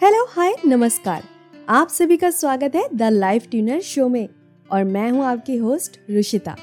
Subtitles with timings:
[0.00, 1.22] Hello hi नमस्कार।
[1.68, 4.28] आप सभी का स्वागत है द लाइफ ट्यूनर शो में,
[4.70, 6.54] और मैं हूँ आपकी होस्ट रुशिता।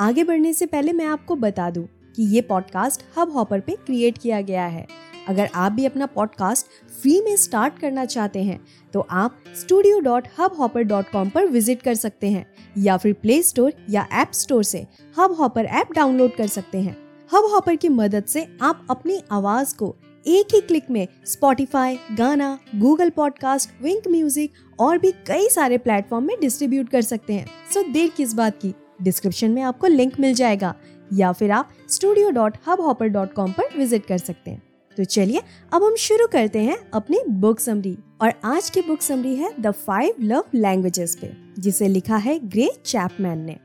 [0.00, 1.84] आगे बढ़ने से पहले मैं आपको बता दूँ
[2.16, 4.86] कि ये पॉडकास्ट हब हॉपर पे क्रिएट किया गया है।
[5.28, 8.60] अगर आप भी अपना पॉडकास्ट फ्री में स्टार्ट करना चाहते हैं
[8.94, 10.28] तो आप studio dot
[10.58, 12.46] Hubhopper dot com पर विज़िट कर सकते हैं,
[12.78, 14.86] या फिर प्ले स्टोर या ऐप स्टोर से
[15.18, 16.96] हब हॉपर ऐप डाउनलोड कर सकते हैं।
[17.30, 19.96] हब हॉपर की मदद से आप अपनी आवाज़ को
[20.26, 26.24] एक ही क्लिक में Spotify Gaana Google podcast Wynk music और भी कई सारे प्लेटफॉर्म
[26.24, 28.74] में डिस्ट्रीब्यूट कर सकते हैं। सो so, देर किस बात की?
[29.02, 30.74] डिस्क्रिप्शन में आपको लिंक मिल जाएगा।
[31.12, 34.62] या फिर आप studio dot Hubhopper dot com पर विज़िट कर सकते हैं।
[34.98, 39.34] तो चलिए अब हम शुरू करते हैं अपनी बुक समरी और आज की बुक समरी
[39.36, 43.56] है द फाइव लव लैंग्वेजेस पे जिसे लिखा है ग्रे चैपमैन ने।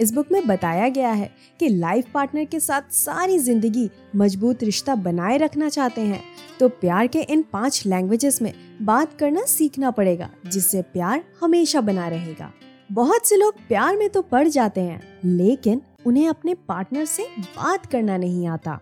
[0.00, 1.30] इस बुक में बताया गया है
[1.60, 6.22] कि लाइफ पार्टनर के साथ सारी ज़िंदगी मज़बूत रिश्ता बनाए रखना चाहते हैं।
[6.60, 12.08] तो प्यार के इन पाँच लैंग्वेजेस में बात करना सीखना पड़ेगा, जिससे प्यार हमेशा बना
[12.08, 12.52] रहेगा।
[12.92, 17.86] बहुत से लोग प्यार में तो पड़ जाते हैं, लेकिन उन्हें अपने पार्टनर से बात
[17.86, 18.78] करना नहीं आता।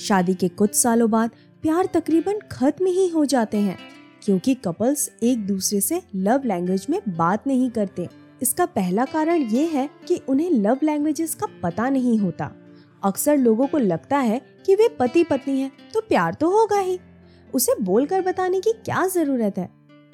[0.00, 1.30] शादी के कुछ सालों बाद
[1.62, 3.78] प्यार तकरीबन खत्म ही हो जाते हैं,
[4.24, 8.08] क्योंकि कपल्स एक दूसरे से लव लैंग्वेज में बात नहीं करते।
[8.44, 12.50] इसका पहला कारण ये है कि उन्हें लव लैंग्वेजेस का पता नहीं होता।
[13.02, 16.98] अक्सर लोगों को लगता है कि वे पति पत्नी हैं तो प्यार तो होगा ही।
[17.54, 19.68] उसे बोलकर बताने की क्या ज़रूरत है?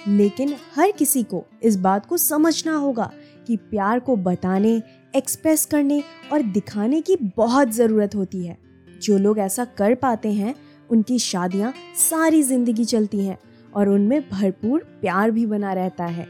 [0.08, 3.10] लेकिन हर किसी को इस बात को समझना होगा
[3.46, 4.82] कि प्यार को बताने
[5.14, 8.56] एक्सप्रेस करने और दिखाने की बहुत ज़रूरत होती है।
[9.02, 10.54] जो लोग ऐसा कर पाते हैं
[10.90, 11.72] उनकी शादियाँ
[12.10, 13.38] सारी ज़िंदगी चलती हैं
[13.74, 16.28] और उनमें भरपूर प्यार भी बना रहता है।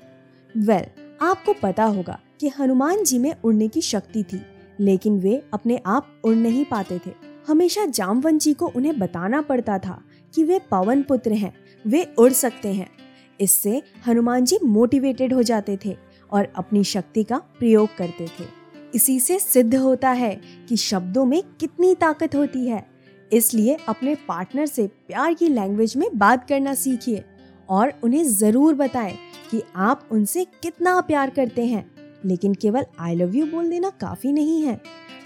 [0.56, 4.40] वेल well, आपको पता होगा कि हनुमान जी में उड़ने की शक्ति थी,
[4.80, 7.10] लेकिन वे अपने आप उड़ नहीं पाते थे।
[7.48, 10.00] हमेशा जामवन जी को उन्हें बताना पड़ता था
[10.34, 11.52] कि वे पवन पुत्र हैं,
[11.84, 12.88] वे उड़ सकते हैं।
[13.40, 15.96] इससे हनुमान जी मोटिवेटेड हो जाते थे
[16.32, 18.44] और अपनी शक्ति का प्रयोग करते थे।
[18.94, 20.34] इसी से सिद्ध होता है
[20.68, 22.84] कि शब्दों में कितनी ताकत होती है।
[23.30, 27.24] इसलिए अपने पार्टनर से प्यार की लैंग्वेज में बात करना सीखिए
[27.68, 29.16] और उन्हें ज़रूर बताएँ
[29.50, 31.90] कि आप उनसे कितना प्यार करते हैं।
[32.24, 34.80] लेकिन केवल आई लव यू बोल देना काफ़ी नहीं है।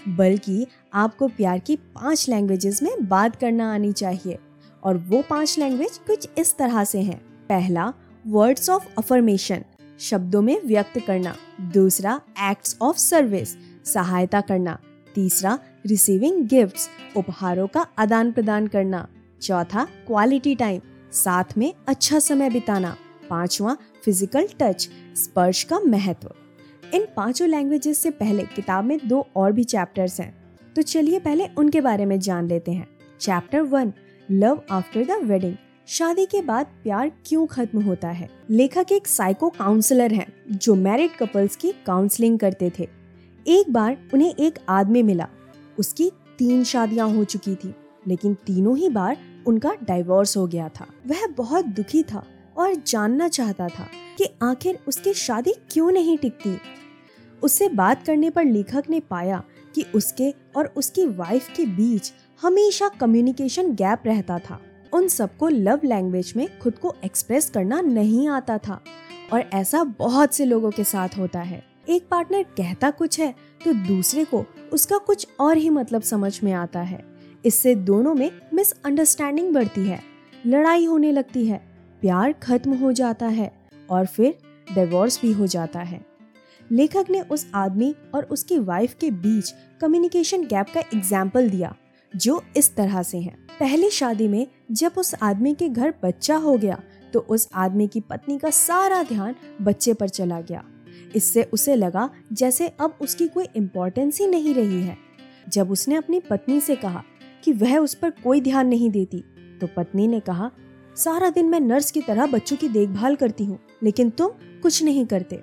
[0.07, 4.37] बल्कि आपको प्यार की पाँच लैंग्वेजेस में बात करना आनी चाहिए।
[4.83, 7.19] और वो पाँच लैंग्वेज कुछ इस तरह से हैं।
[7.49, 7.93] पहला
[8.27, 9.63] वर्ड्स ऑफ़ अफर्मेशन
[9.99, 14.79] शब्दों में व्यक्त करना। दूसरा एक्ट्स ऑफ़ सर्विस सहायता करना।
[15.15, 19.07] तीसरा रिसीविंग गिफ्ट्स उपहारों का आदान प्रदान करना।
[19.41, 20.81] चौथा क्वालिटी टाइम
[21.11, 22.95] साथ में अच्छा समय बिताना।
[23.29, 26.31] पांचवा फ़िज़िकल टच स्पर्श का महत्व।
[26.93, 30.33] इन पाँचों लैंग्वेजेस से पहले किताब में दो और भी चैप्टर्स हैं।
[30.75, 32.87] तो चलिए पहले उनके बारे में जान लेते हैं।
[33.21, 33.93] Chapter one
[34.29, 35.55] love after the wedding
[35.87, 38.29] शादी के बाद प्यार क्यों खत्म होता है?
[38.49, 42.87] लेखक एक साइको काउंसलर हैं, जो मैरिड कपल्स की काउंसलिंग करते थे।
[43.45, 45.27] एक बार उन्हें एक आदमी मिला।
[45.79, 47.73] उसकी तीन शादियाँ हो चुकी थी,
[48.07, 52.25] लेकिन तीनों ही बार उनका डाइवोर्स हो गया था। वह बहुत दुखी था।
[52.57, 56.57] और जानना चाहता था कि आखिर उसकी शादी क्यों नहीं टिकती।
[57.43, 59.43] उससे बात करने पर लेखक ने पाया
[59.75, 62.11] कि उसके और उसकी वाइफ के बीच
[62.41, 64.59] हमेशा कम्युनिकेशन गैप रहता था।
[64.93, 68.81] उन सबको लव लैंग्वेज में खुद को एक्सप्रेस करना नहीं आता था
[69.33, 73.33] और ऐसा बहुत से लोगों के साथ होता है। एक पार्टनर कहता कुछ है
[73.65, 77.03] तो दूसरे को उसका कुछ और ही मतलब समझ में आता है।
[77.45, 80.01] इससे दोनों में मिसअंडरस्टैंडिंग बढ़ती है,
[80.45, 81.61] लड़ाई होने लगती है
[82.05, 83.51] प्यार खत्म हो जाता है
[83.89, 84.35] और फिर
[84.67, 85.99] डिवोर्स भी हो जाता है।
[86.69, 91.73] लेखक ने उस आदमी और उसकी वाइफ के बीच कम्युनिकेशन गैप का एग्ज़ाम्पल दिया,
[92.13, 96.55] जो इस तरह से है। पहली शादी में जब उस आदमी के घर बच्चा हो
[96.57, 96.77] गया
[97.13, 100.63] तो उस आदमी की पत्नी का सारा ध्यान बच्चे पर चला गया।
[101.15, 104.97] इससे उसे लगा जैसे अब उसकी कोई इम्पोर्टेंस ही नहीं रही है।
[105.47, 107.03] जब उसने अपनी पत्नी से कहा
[107.43, 109.23] कि वह उस पर कोई ध्यान नहीं देती
[109.61, 110.51] तो पत्नी ने कहा
[110.95, 114.29] सारा दिन मैं नर्स की तरह बच्चों की देखभाल करती हूँ, लेकिन तुम
[114.61, 115.41] कुछ नहीं करते।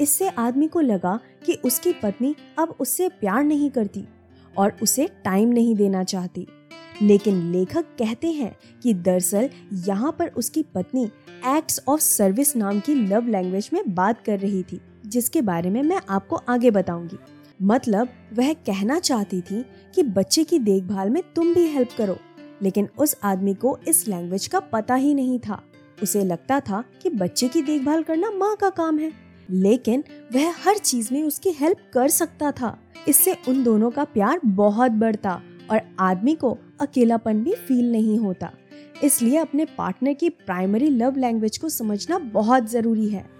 [0.00, 4.04] इससे आदमी को लगा कि उसकी पत्नी अब उससे प्यार नहीं करती
[4.58, 6.46] और उसे टाइम नहीं देना चाहती।
[7.02, 9.48] लेकिन लेखक कहते हैं कि दरअसल
[9.86, 11.04] यहाँ पर उसकी पत्नी
[11.48, 15.82] एक्ट्स ऑफ़ सर्विस नाम की लव लैंग्वेज में बात कर रही थी, जिसके बारे में
[15.82, 17.18] मैं आपको आगे बताऊँगी।
[17.60, 19.64] मतलब वह कहना चाहती थी
[19.94, 22.16] कि बच्चे की देखभाल में तुम भी हेल्प करो।
[22.62, 25.62] लेकिन उस आदमी को इस लैंग्वेज का पता ही नहीं था।
[26.02, 29.12] उसे लगता था कि बच्चे की देखभाल करना माँ का काम है।
[29.50, 30.04] लेकिन
[30.34, 32.78] वह हर चीज़ में उसकी हेल्प कर सकता था।
[33.08, 38.50] इससे उन दोनों का प्यार बहुत बढ़ता और आदमी को अकेलापन भी फील नहीं होता।
[39.04, 43.30] इसलिए अपने पार्टनर की प्राइमरी लव लैंग्वेज को समझना बहुत ज़रूरी है।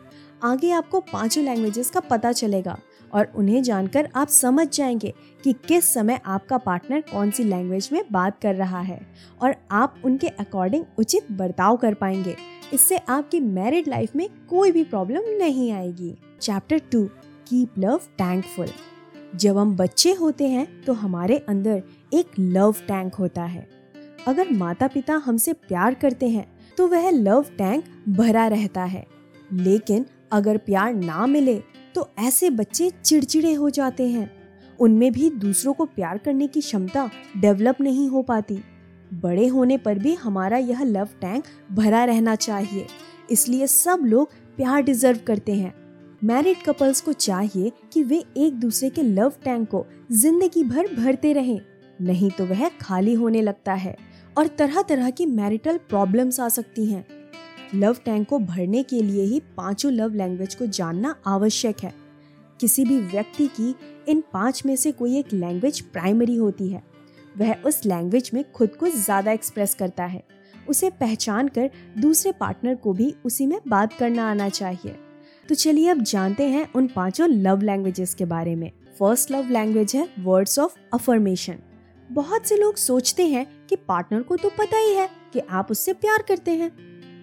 [0.45, 2.79] आगे आपको पाँचों लैंग्वेजेस का पता चलेगा।
[3.15, 5.13] और उन्हें जानकर आप समझ जाएँगे
[5.45, 9.01] कि किस समय आपका पार्टनर कौन सी लैंग्वेज में बात कर रहा है
[9.43, 12.37] और आप उनके अकॉर्डिंग उचित बर्ताव कर पाएँगे।
[12.73, 17.05] इससे आपकी मैरिड लाइफ में कोई भी प्रॉब्लम नहीं आएगी। Chapter two
[17.49, 18.69] keep love tank full
[19.35, 21.83] जब हम बच्चे होते हैं तो हमारे अंदर
[22.13, 23.69] एक लव टैंक होता है।
[24.29, 26.47] अगर माता पिता हमसे प्यार करते हैं
[26.79, 29.07] तो वह लव टैंक भरा रहता है।
[29.53, 31.55] लेकिन अगर प्यार ना मिले
[31.95, 34.31] तो ऐसे बच्चे चिड़चिड़े हो जाते हैं।
[34.79, 38.59] उनमें भी दूसरों को प्यार करने की क्षमता डेवलप नहीं हो पाती।
[39.15, 42.87] बड़े होने पर भी हमारा यह लव टैंक भरा रहना चाहिए।
[43.31, 45.75] इसलिए सब लोग प्यार डिजर्व करते हैं।
[46.25, 51.33] मैरिड कपल्स को चाहिए कि वे एक दूसरे के लव टैंक को ज़िंदगी भर भरते
[51.33, 51.61] रहें।
[52.01, 53.97] नहीं तो वह खाली होने लगता है
[54.37, 57.05] और तरह तरह की मैरिटल प्रॉब्लम्स आ सकती हैं।
[57.75, 61.93] लव टैंक को भरने के लिए ही पाँचों लव लैंग्वेज को जानना आवश्यक है।
[62.61, 63.75] किसी भी व्यक्ति की
[64.09, 66.83] इन पाँच में से कोई एक लैंग्वेज प्राइमरी होती है।
[67.39, 70.23] वह उस लैंग्वेज में खुद को ज़्यादा एक्सप्रेस करता है।
[70.69, 74.97] उसे पहचान कर दूसरे पार्टनर को भी उसी में बात करना आना चाहिए।
[75.49, 79.97] तो चलिए अब जानते हैं उन पाँचों लव लैंग्वेजेस के बारे में। फ़र्स्ट लव लैंग्वेज
[79.97, 81.59] है वर्ड्स ऑफ़ अफर्मेशन।
[82.11, 85.93] बहुत से लोग सोचते हैं कि पार्टनर को तो पता ही है कि आप उससे
[85.93, 86.71] प्यार करते हैं।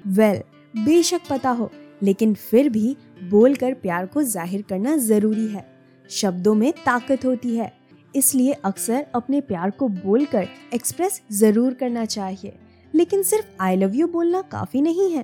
[0.07, 1.69] वेल well, बेशक पता हो
[2.03, 5.65] लेकिन फिर भी बोलकर प्यार को ज़ाहिर करना ज़रूरी है।
[6.09, 7.71] शब्दों में ताकत होती है
[8.13, 12.53] इसलिए अक्सर अपने प्यार को बोलकर एक्सप्रेस ज़रूर करना चाहिए।
[12.93, 15.23] लेकिन सिर्फ़ आई लव यू बोलना काफ़ी नहीं है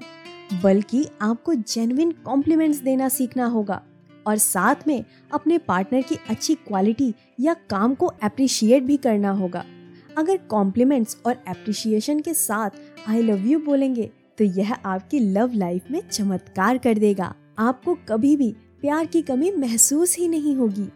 [0.63, 3.81] बल्कि आपको जेन्युइन कॉम्प्लीमेंट्स देना सीखना होगा।
[4.25, 5.03] और साथ में
[5.33, 9.63] अपने पार्टनर की अच्छी क्वालिटी या काम को अप्रिशिएट भी करना होगा।
[10.17, 15.91] अगर कॉम्प्लीमेंट्स और अप्रिशिएशन के साथ आई लव यू बोलेंगे तो यह आपकी लव लाइफ
[15.91, 20.87] में चमत्कार कर देगा। आपको कभी भी प्यार की कमी महसूस ही नहीं होगी।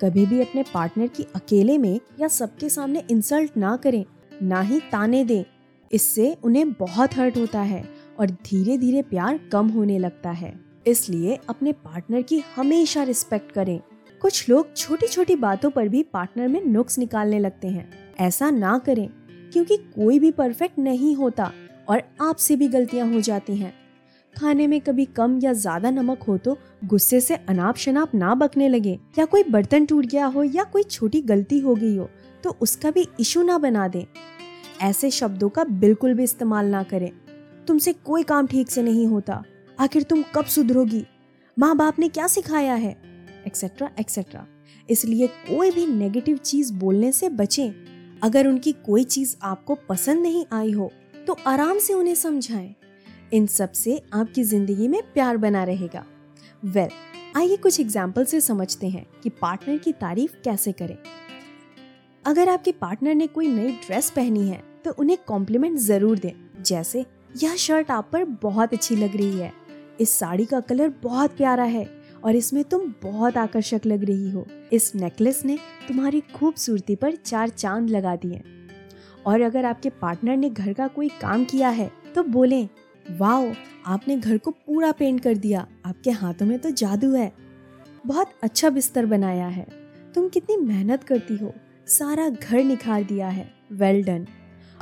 [0.00, 4.04] कभी भी अपने पार्टनर की अकेले में या सबके सामने इंसल्ट ना करें,
[4.42, 5.44] ना ही ताने दें।
[5.92, 7.88] इससे उन्हें बहुत हर्ट होता है
[8.20, 13.80] और धीरे धीरे प्यार कम होने लगता है। इसलिए अपने पार्टनर की हमेशा रिस्पेक्ट करें।
[14.22, 18.78] कुछ लोग छोटी छोटी बातों पर भी पार्टनर में नुक्स निकालने लगते हैं। ऐसा ना
[18.78, 19.08] करें,
[19.52, 21.52] क्योंकि कोई भी परफेक्ट नहीं होता।
[21.88, 23.72] और आपसे भी गलतियाँ हो जाती हैं।
[24.34, 28.68] खाने में कभी कम या ज़्यादा नमक हो तो गुस्से से अनाप शनाप ना बकने
[28.68, 32.08] लगे। या कोई बर्तन टूट गया हो या कोई छोटी गलती हो गई हो
[32.44, 34.04] तो उसका भी इशू ना बना दें।
[34.82, 37.10] ऐसे शब्दों का बिल्कुल भी इस्तेमाल ना करें।
[37.68, 39.42] तुमसे कोई काम ठीक से नहीं होता।
[39.78, 41.04] आखिर तुम कब सुधरोगी?
[41.56, 42.96] माँ बाप ने क्या सिखाया है?
[43.46, 44.46] एक्सेट्रा एक्सेट्रा
[44.88, 50.44] इसलिए कोई भी नेगेटिव चीज़ बोलने से बचें। अगर उनकी कोई चीज़ आपको पसंद नहीं
[50.52, 50.90] आई हो
[51.26, 52.74] तो आराम से उन्हें समझाएँ।
[53.32, 56.04] इन सबसे आपकी ज़िंदगी में प्यार बना रहेगा।
[56.64, 60.96] वेल well, आइए कुछ एग्ज़ाम्पल से समझते हैं कि पार्टनर की तारीफ़ कैसे करें।
[62.24, 67.04] अगर आपके पार्टनर ने कोई नई ड्रेस पहनी है तो उन्हें कॉम्प्लीमेंट ज़रूर दें। जैसे
[67.42, 69.52] यह शर्ट आप पर बहुत अच्छी लग रही है।
[70.00, 71.88] इस साड़ी का कलर बहुत प्यारा है
[72.24, 77.48] और इसमें तुम बहुत आकर्षक लग रही हो। इस नेकलेस ने तुम्हारी खूबसूरती पर चार
[77.48, 78.42] चाँद लगा दिए।
[79.26, 82.68] और अगर आपके पार्टनर ने घर का कोई काम किया है तो बोले,
[83.10, 83.52] वाओ,
[83.86, 87.32] आपने घर को पूरा पेंट कर दिया। आपके हाथों में तो जादू है।
[88.06, 89.66] बहुत अच्छा बिस्तर बनाया है।
[90.14, 91.54] तुम कितनी मेहनत करती हो।
[91.86, 94.26] सारा घर निखार दिया है। वेल well डन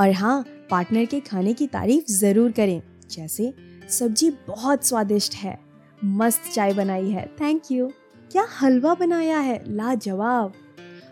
[0.01, 3.55] और हाँ पार्टनर के खाने की तारीफ़ ज़रूर करें। जैसे,
[3.89, 5.59] सब्ज़ी बहुत स्वादिष्ट है।
[6.05, 7.93] मस्त चाय बनाई है। थैंक यू
[8.33, 9.65] क्या हलवा बनाया है?
[9.69, 10.53] लाजवाब।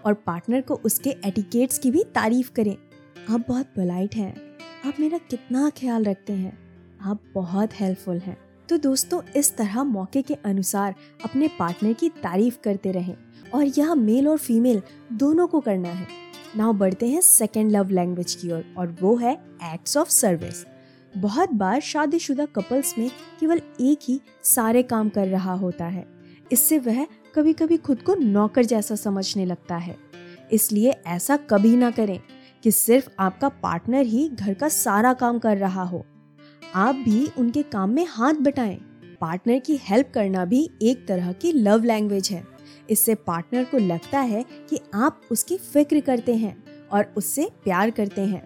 [0.07, 2.76] और पार्टनर को उसके एटिकेट्स की भी तारीफ़ करें।
[3.29, 6.59] आप बहुत पोलाइट हैं। आप मेरा कितना ख्याल रखते हैं।
[7.03, 12.59] आप बहुत हेल्पफुल हैं। तो दोस्तों इस तरह मौके के अनुसार अपने पार्टनर की तारीफ़
[12.65, 13.17] करते रहें
[13.55, 16.07] और यह मेल और फीमेल दोनों को करना है।
[16.57, 19.33] नाउ बढ़ते हैं सेकेंड लव लैंग्वेज की ओर और, वो है
[19.65, 20.67] एक्ट्स ऑफ़ सर्विस
[21.17, 23.11] बहुत बार शादीशुदा कपल्स में
[23.41, 26.07] केवल एक ही सारे काम कर रहा होता है।
[26.53, 29.97] इससे वह कभी कभी खुद को नौकर जैसा समझने लगता है।
[30.53, 32.21] इसलिए ऐसा कभी ना करें।
[32.64, 36.05] कि सिर्फ़ आपका पार्टनर ही घर का सारा काम कर रहा हो।
[36.75, 38.76] आप भी उनके काम में हाथ बटाएँ।
[39.21, 42.45] पार्टनर की हेल्प करना भी एक तरह की लव लैंग्वेज है।
[42.90, 46.57] इससे पार्टनर को लगता है कि आप उसकी फ़िक्र करते हैं
[46.93, 48.43] और उससे प्यार करते हैं।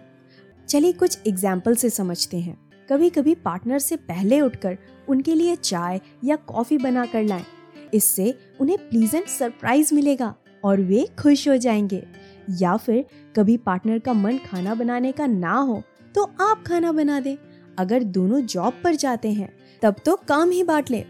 [0.69, 2.57] चलिए कुछ एग्ज़ाम्पल से समझते हैं।
[2.89, 7.45] कभी कभी पार्टनर से पहले उठकर उनके लिए चाय या कॉफ़ी बना कर लाएँ।
[7.93, 12.03] इससे उन्हें प्लीजेंट सरप्राइज़ मिलेगा और वे खुश हो जाएँगे।
[12.51, 15.81] या फिर कभी पार्टनर का मन खाना बनाने का ना हो
[16.15, 17.35] तो आप खाना बना दें।
[17.77, 19.49] अगर दोनों जॉब पर जाते हैं,
[19.81, 21.03] तब तो काम ही बांट लें।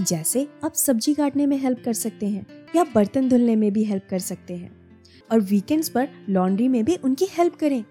[0.00, 2.46] जैसे आप सब्ज़ी काटने में हेल्प कर सकते हैं,
[2.76, 4.70] या बर्तन धुलने में भी हेल्प कर सकते हैं।
[5.30, 7.84] और वीकेंड्स पर लॉन्ड्री में भी उनकी हेल्प करें।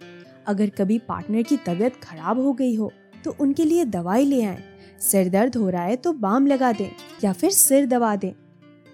[0.48, 2.92] अगर कभी पार्टनर की तबीयत खराब हो गई हो
[3.24, 4.64] तो उनके लिए दवाई ले आए।
[5.02, 6.90] सिर दर्द हो रहा है तो बाम लगा दें,
[7.24, 8.32] या फिर सिर दबा दें।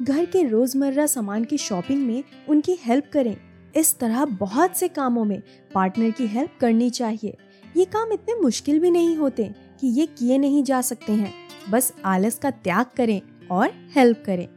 [0.01, 3.35] घर के रोज़मर्रा सामान की शॉपिंग में उनकी हेल्प करें।
[3.75, 5.41] इस तरह बहुत से कामों में
[5.73, 7.37] पार्टनर की हेल्प करनी चाहिए।
[7.77, 9.43] ये काम इतने मुश्किल भी नहीं होते
[9.81, 11.33] कि ये किए नहीं जा सकते हैं।
[11.69, 13.21] बस आलस का त्याग करें
[13.51, 14.47] और हेल्प करें।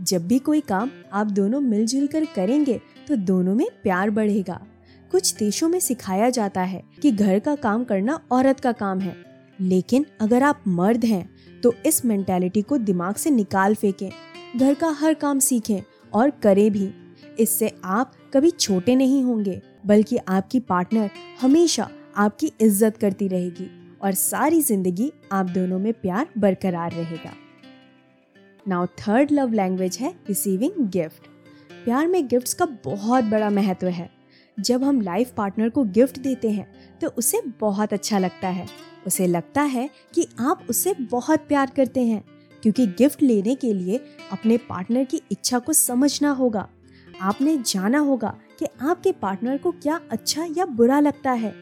[0.00, 4.60] जब भी कोई काम आप दोनों मिलजुल कर करेंगे तो दोनों में प्यार बढ़ेगा।
[5.10, 9.16] कुछ देशों में सिखाया जाता है कि घर का काम करना औरत का काम है।
[9.60, 11.28] लेकिन अगर आप मर्द हैं
[11.60, 14.10] तो इस मेंटेलिटी को दिमाग से निकाल फेंकें।
[14.56, 15.80] घर का हर काम सीखें
[16.14, 16.90] और करें भी।
[17.38, 21.10] इससे आप कभी छोटे नहीं होंगे, बल्कि आपकी पार्टनर
[21.40, 23.68] हमेशा आपकी इज़्ज़त करती रहेगी
[24.02, 27.32] और सारी ज़िंदगी आप दोनों में प्यार बरकरार रहेगा।
[28.66, 31.28] नाउ थर्ड लव लैंग्वेज है रिसीविंग गिफ्ट
[31.84, 34.10] प्यार में गिफ्ट्स का बहुत बड़ा महत्व है।
[34.58, 38.66] जब हम लाइफ पार्टनर को गिफ्ट देते हैं तो उसे बहुत अच्छा लगता है।
[39.06, 42.22] उसे लगता है कि आप उससे बहुत प्यार करते हैं,
[42.62, 44.00] क्योंकि गिफ्ट लेने के लिए
[44.32, 46.68] अपने पार्टनर की इच्छा को समझना होगा।
[47.20, 51.54] आपने जाना होगा कि आपके पार्टनर को क्या अच्छा या बुरा लगता है।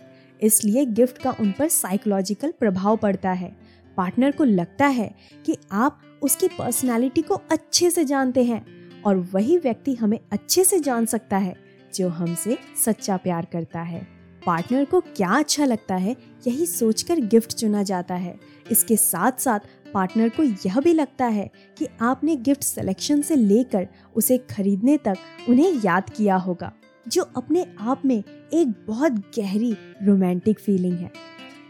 [0.43, 3.57] इसलिए गिफ्ट का उन पर साइकोलॉजिकल प्रभाव पड़ता है।
[3.97, 5.15] पार्टनर को लगता है
[5.47, 8.65] कि आप उसकी पर्सनालिटी को अच्छे से जानते हैं
[9.03, 11.55] और वही व्यक्ति हमें अच्छे से जान सकता है,
[11.95, 14.07] जो हमसे सच्चा प्यार करता है।
[14.47, 16.17] पार्टनर को क्या अच्छा लगता है,
[16.47, 18.39] यही सोचकर गिफ्ट चुना जाता है।
[18.71, 19.61] इसके साथ साथ
[19.95, 25.17] पार्टनर को यह भी लगता है कि आपने गिफ्ट सिलेक्शन से लेकर उसे खरीदने तक
[25.49, 26.73] उन्हें याद किया होगा,
[27.07, 29.73] जो अपने आप में एक बहुत गहरी
[30.03, 31.11] रोमांटिक फीलिंग है।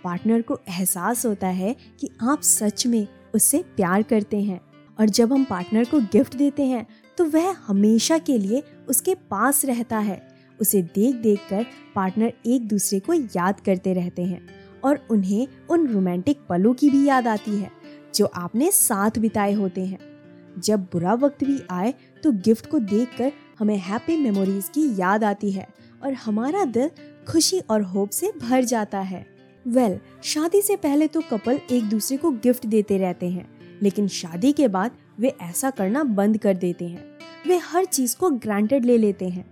[0.05, 4.61] पार्टनर को एहसास होता है कि आप सच में उससे प्यार करते हैं,
[4.99, 6.87] और जब हम पार्टनर को गिफ्ट देते हैं
[7.19, 10.21] तो वह हमेशा के लिए उसके पास रहता है।
[10.59, 14.41] उसे देख देख कर पार्टनर एक दूसरे को याद करते रहते हैं,
[14.85, 17.71] और उन्हें उन रोमांटिक पलों की भी याद आती है।
[18.15, 19.99] जो आपने साथ बिताए होते हैं।
[20.59, 25.51] जब बुरा वक्त भी आए तो गिफ्ट को देखकर हमें हैप्पी मेमोरीज की याद आती
[25.51, 25.67] है
[26.05, 26.91] और हमारा दिल
[27.29, 29.27] खुशी और होप से भर जाता है।
[29.67, 33.47] वेल well, शादी से पहले तो कपल एक दूसरे को गिफ्ट देते रहते हैं
[33.83, 37.05] लेकिन शादी के बाद वे ऐसा करना बंद कर देते हैं।
[37.49, 39.45] वे हर चीज़ को ग्रांटेड ले लेते हैं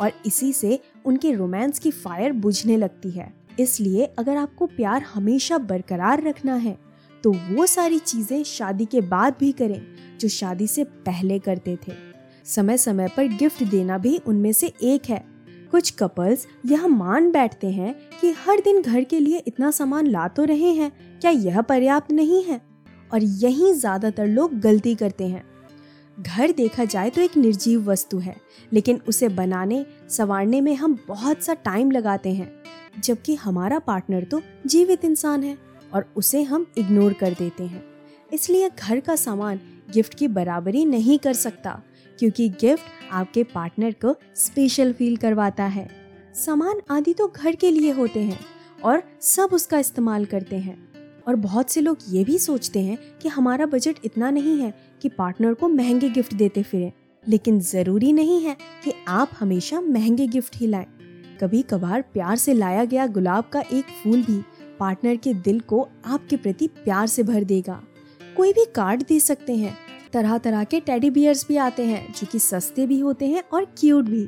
[0.00, 5.58] और इसी से उनके रोमांस की फायर बुझने लगती है। इसलिए अगर आपको प्यार हमेशा
[5.58, 6.78] बरकरार रखना है
[7.24, 9.80] तो वो सारी चीज़ें शादी के बाद भी करें,
[10.20, 11.92] जो शादी से पहले करते थे।
[12.46, 15.24] समय समय पर गिफ्ट देना भी उनमें से एक है।
[15.70, 20.26] कुछ कपल्स यह मान बैठते हैं कि हर दिन घर के लिए इतना सामान ला
[20.28, 20.90] तो रहे हैं,
[21.20, 22.60] क्या यह पर्याप्त नहीं है?
[23.12, 25.44] और यही ज़्यादातर लोग गलती करते हैं।
[26.18, 28.36] घर देखा जाए तो एक निर्जीव वस्तु है,
[28.72, 32.50] लेकिन उसे बनाने, संवारने में हम बहुत सा टाइम लगाते हैं,
[33.00, 35.56] जबकि हमारा पार्टनर तो जीवित इंसान है।
[35.94, 37.82] और उसे हम इग्नोर कर देते हैं।
[38.32, 39.60] इसलिए घर का सामान
[39.92, 41.80] गिफ्ट की बराबरी नहीं कर सकता,
[42.18, 45.88] क्योंकि गिफ्ट आपके पार्टनर को स्पेशल फील करवाता है।
[46.34, 48.38] सामान आदि तो घर के लिए होते हैं
[48.84, 50.76] और सब उसका इस्तेमाल करते हैं।
[51.26, 54.72] और बहुत से लोग ये भी सोचते हैं कि हमारा बजट इतना नहीं है
[55.02, 56.92] कि पार्टनर को महँगे गिफ्ट देते फिरें,
[57.24, 60.86] लेकिन ज़रूरी नहीं है कि आप हमेशा महँगे गिफ्ट ही लाएँ।
[61.40, 64.40] कभी कभार प्यार से लाया गया गुलाब का एक फूल भी
[64.80, 67.82] पार्टनर के दिल को आपके प्रति प्यार से भर देगा।
[68.36, 69.76] कोई भी कार्ड दे सकते हैं।
[70.12, 73.64] तरह तरह के टेडी बियर्स भी आते हैं, जो कि सस्ते भी होते हैं और
[73.78, 74.24] क्यूट भी।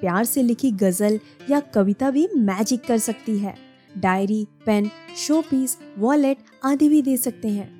[0.00, 1.18] प्यार से लिखी गज़ल
[1.50, 3.54] या कविता भी मैजिक कर सकती है।
[3.94, 7.70] Diary, pen showpiece wallet आदि भी दे सकते हैं।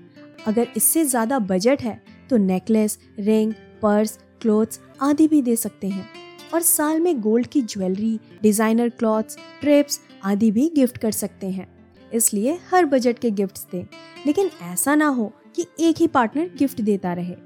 [0.46, 2.00] अगर इससे ज़्यादा बजट है
[2.30, 3.52] तो नेकलेस रिंग
[3.82, 6.06] पर्स क्लोथ्स आदि भी दे सकते हैं।
[6.54, 11.66] और साल में गोल्ड की ज्वेलरी डिज़ाइनर क्लॉथ्स ट्रिप्स आदि भी गिफ्ट कर सकते हैं।
[12.12, 13.84] इसलिए हर बजट के गिफ्ट्स दें।
[14.26, 17.36] लेकिन ऐसा ना हो कि एक ही पार्टनर गिफ्ट देता रहे।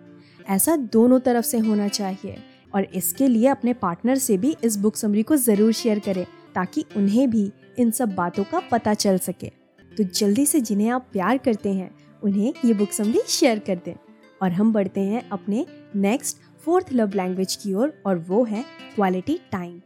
[0.47, 2.37] ऐसा दोनों तरफ़ से होना चाहिए
[2.75, 6.85] और इसके लिए अपने पार्टनर से भी इस बुक समरी को ज़रूर शेयर करें ताकि
[6.97, 9.51] उन्हें भी इन सब बातों का पता चल सके।
[9.93, 11.91] तो जल्दी से जिन्हें आप प्यार करते हैं
[12.23, 13.95] उन्हें ये बुक समरी शेयर कर दें।
[14.43, 15.65] और हम बढ़ते हैं अपने
[15.97, 19.81] नेक्स्ट फोर्थ लव लैंग्वेज की ओर और, और वो है क्वालिटी टाइम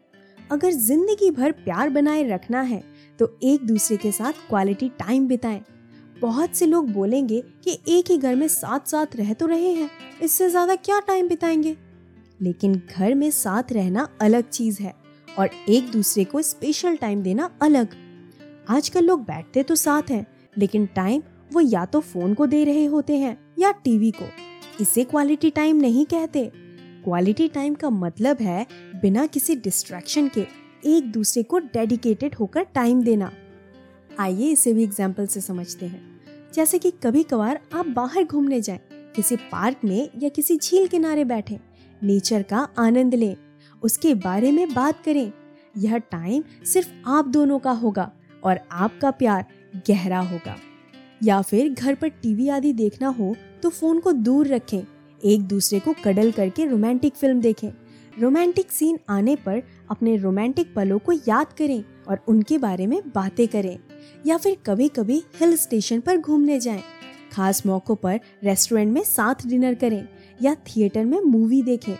[0.51, 2.83] अगर ज़िंदगी भर प्यार बनाए रखना है
[3.21, 5.61] तो एक दूसरे के साथ क्वालिटी टाइम बिताएँ।
[6.21, 9.91] बहुत से लोग बोलेंगे कि एक ही घर में साथ साथ रह तो रहे हैं,
[10.23, 11.77] इससे ज़्यादा क्या टाइम बिताएँगे?
[12.41, 14.95] लेकिन घर में साथ रहना अलग चीज़ है
[15.29, 17.95] और एक दूसरे को स्पेशल टाइम देना अलग।
[18.69, 20.27] आजकल लोग बैठते तो साथ हैं,
[20.59, 21.23] लेकिन टाइम
[21.53, 24.29] वो या तो फ़ोन को दे रहे होते हैं या टीवी को।
[24.81, 26.51] इसे क्वालिटी टाइम नहीं कहते।
[27.05, 28.67] क्वालिटी टाइम का मतलब है
[29.03, 30.47] बिना किसी डिस्ट्रैक्शन के।
[30.83, 33.31] एक दूसरे को डेडिकेटेड होकर टाइम देना।
[34.19, 36.21] आइए इसे भी एग्ज़ाम्पल से समझते हैं।
[36.55, 38.81] जैसे कि कभी कभार आप बाहर घूमने जाएँ,
[39.17, 41.59] किसी पार्क में या किसी झील किनारे बैठे
[42.03, 43.37] नेचर का आनंद लें
[43.83, 45.31] उसके बारे में बात करें।
[45.75, 48.11] यह टाइम सिर्फ़ आप दोनों का होगा
[48.43, 49.45] और आपका प्यार
[49.89, 50.57] गहरा होगा।
[51.23, 54.83] या फिर घर पर टीवी आदि देखना हो तो फ़ोन को दूर रखें।
[55.21, 57.71] एक दूसरे को कडल करके रोमांटिक फ़िल्म देखें।
[58.13, 63.47] रोमांटिक सीन आने पर अपने रोमांटिक पलों को याद करें और उनके बारे में बातें
[63.49, 63.79] करें।
[64.27, 66.83] या फिर कभी कभी हिल स्टेशन पर घूमने जाएँ।
[67.33, 70.09] खास मौक़ों पर रेस्टोरेंट में साथ डिनर करें
[70.43, 71.95] या थिएटर में मूवी देखें।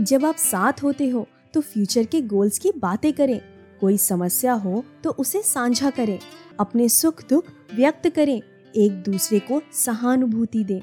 [0.00, 3.40] जब आप साथ होते हो तो फ्यूचर के गोल्स की बातें करें।
[3.80, 6.18] कोई समस्या हो तो उसे साझा करें।
[6.60, 8.40] अपने सुख दुख व्यक्त करें।
[8.76, 10.80] एक दूसरे को सहानुभूति दें।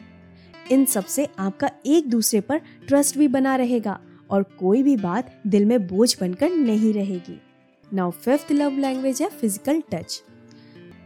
[0.72, 2.58] इन सबसे आपका एक दूसरे पर
[2.88, 7.40] ट्रस्ट भी बना रहेगा। और कोई भी बात दिल में बोझ बनकर नहीं रहेगी।
[7.88, 10.22] नाउ फिफ्थ लव लैंग्वेज है फ़िज़िकल टच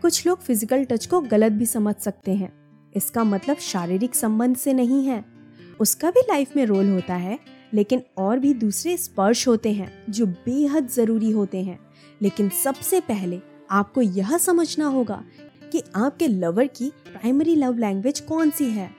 [0.02, 2.52] कुछ लोग फ़िज़िकल टच को गलत भी समझ सकते हैं।
[2.94, 5.24] इसका मतलब शारीरिक संबंध से नहीं है।
[5.80, 7.40] उसका भी लाइफ में रोल होता है,
[7.74, 11.80] लेकिन और भी दूसरे स्पर्श होते हैं, जो बेहद ज़रूरी होते हैं।
[12.22, 13.40] लेकिन सबसे पहले
[13.72, 15.24] आपको यह समझना होगा
[15.72, 18.90] कि आपके लवर की प्राइमरी लव लैंग्वेज कौन सी है।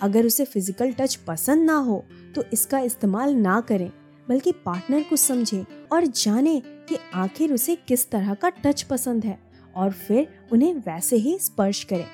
[0.00, 2.04] अगर उसे फ़िज़िकल टच पसंद ना हो
[2.34, 3.90] तो इसका इस्तेमाल ना करें,
[4.28, 9.38] बल्कि पार्टनर को समझें और जाने कि आखिर उसे किस तरह का टच पसंद है
[9.76, 12.06] और फिर उन्हें वैसे ही स्पर्श करें।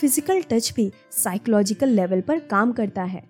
[0.00, 3.22] फ़िज़िकल टच भी साइकोलॉजिकल लेवल पर काम करता है।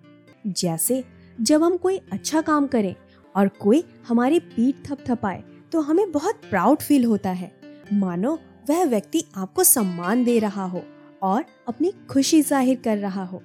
[0.47, 1.03] जैसे,
[1.37, 2.95] जब हम कोई अच्छा काम करें
[3.35, 7.51] और कोई हमारी पीठ थपथपाए तो हमें बहुत प्राउड फील होता है।
[7.93, 8.37] मानो
[8.69, 10.81] वह व्यक्ति आपको सम्मान दे रहा हो
[11.21, 13.41] और अपनी खुशी ज़ाहिर कर रहा हो।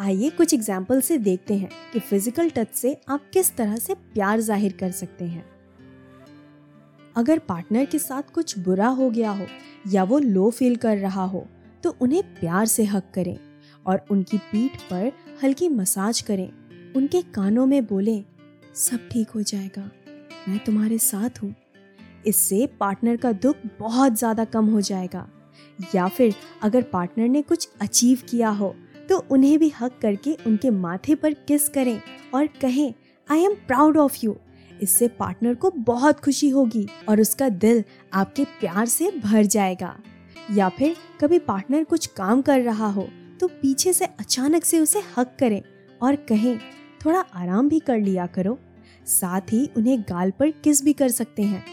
[0.00, 4.40] आइए कुछ एग्ज़ाम्पल से देखते हैं कि फ़िज़िकल टच से आप किस तरह से प्यार
[4.40, 5.44] ज़ाहिर कर सकते हैं।
[7.16, 9.46] अगर पार्टनर के साथ कुछ बुरा हो गया हो
[9.86, 11.46] या वो लो फील कर रहा हो
[11.84, 13.36] तो उन्हें प्यार से हक करें
[13.86, 16.48] और उनकी पीठ पर हल्की मसाज करें।
[16.96, 18.24] उनके कानों में बोलें,
[18.76, 19.90] सब ठीक हो जाएगा,
[20.48, 21.54] मैं तुम्हारे साथ हूँ।
[22.26, 25.28] इससे पार्टनर का दुख बहुत ज़्यादा कम हो जाएगा।
[25.94, 28.76] या फिर, अगर पार्टनर ने कुछ अचीव किया हो
[29.10, 32.00] तो उन्हें भी हक करके उनके माथे पर किस करें
[32.34, 32.92] और कहें
[33.28, 34.36] I am proud of you
[34.82, 39.96] इससे पार्टनर को बहुत खुशी होगी और उसका दिल आपके प्यार से भर जाएगा।
[40.50, 43.08] या फिर कभी पार्टनर कुछ काम कर रहा हो
[43.40, 45.60] तो पीछे से अचानक से उसे हक करें
[46.02, 46.58] और कहें,
[47.04, 48.58] थोड़ा आराम भी कर लिया करो।
[49.06, 51.64] साथ ही उन्हें गाल पर किस भी कर सकते हैं।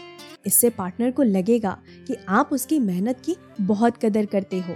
[0.46, 1.76] इससे पार्टनर को लगेगा
[2.08, 4.74] कि आप उसकी मेहनत की बहुत कदर करते हो।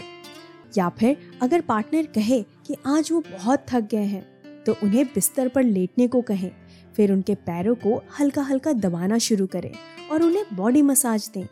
[0.79, 4.25] या फिर अगर पार्टनर कहे कि आज वो बहुत थक गए हैं
[4.65, 6.51] तो उन्हें बिस्तर पर लेटने को कहें।
[6.97, 9.73] फिर उनके पैरों को हल्का हल्का दबाना शुरू करें
[10.11, 11.47] और उन्हें बॉडी मसाज दें।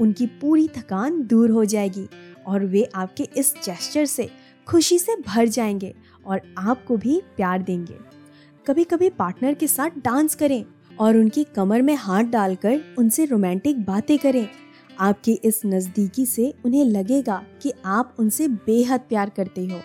[0.00, 2.08] उनकी पूरी थकान दूर हो जाएगी
[2.46, 4.28] और वे आपके इस जेस्चर से
[4.66, 5.94] खुशी से भर जाएँगे
[6.26, 7.98] और आपको भी प्यार देंगे।
[8.66, 10.64] कभी कभी पार्टनर के साथ डांस करें
[11.00, 14.48] और उनकी कमर में हाथ डालकर उनसे रोमांटिक बातें करें।
[15.00, 19.80] आपकी इस नज़दीकी से उन्हें लगेगा कि आप उनसे बेहद प्यार करते हो।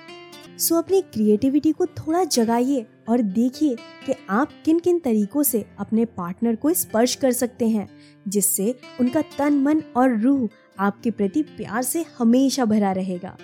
[0.58, 6.06] सो अपनी क्रिएटिविटी को थोड़ा जगाइए और देखिए कि आप किन किन तरीकों से अपने
[6.06, 7.88] पार्टनर को स्पर्श कर सकते हैं
[8.28, 13.38] जिससे उनका तन मन और रूह आपके प्रति प्यार से हमेशा भरा रहेगा।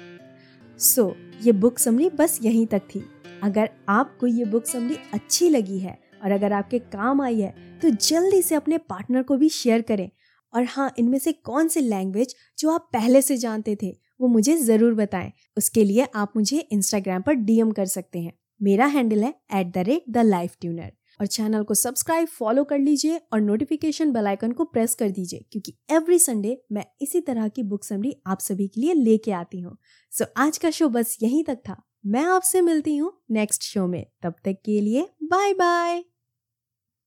[0.79, 3.03] सो so, ये बुक समरी बस यहीं तक थी।
[3.43, 7.89] अगर आपको ये बुक समरी अच्छी लगी है और अगर आपके काम आई है तो
[7.89, 10.09] जल्दी से अपने पार्टनर को भी शेयर करें
[10.55, 14.55] और हाँ इनमें से कौन सी लैंग्वेज जो आप पहले से जानते थे वो मुझे
[14.57, 19.33] ज़रूर बताएँ। उसके लिए आप मुझे इंस्टाग्राम पर डीएम कर सकते हैं। मेरा हैंडल है
[19.55, 24.11] at the rate the life tuner और चैनल को सब्सक्राइब फॉलो कर लीजिए और नोटिफिकेशन
[24.11, 28.15] बेल आइकन को प्रेस कर दीजिए क्योंकि एवरी संडे मैं इसी तरह की बुक समरी
[28.27, 29.77] आप सभी के लिए लेके आती हूँ।
[30.11, 33.87] सो so, आज का शो बस यहीं तक था। मैं आपसे मिलती हूँ नेक्स्ट शो
[33.87, 36.14] में। तब तक के लिए बाय बाय